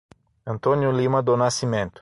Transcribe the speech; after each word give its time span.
Antônio 0.47 0.91
Lima 0.91 1.21
do 1.21 1.37
Nascimento 1.37 1.89